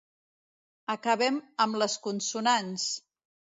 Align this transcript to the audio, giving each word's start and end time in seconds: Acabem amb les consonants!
Acabem 0.93 1.37
amb 1.67 1.79
les 1.83 1.99
consonants! 2.09 2.89